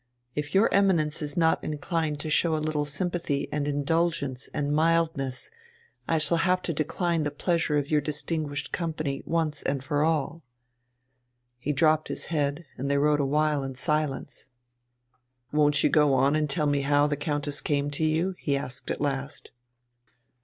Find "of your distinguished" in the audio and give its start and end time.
7.77-8.71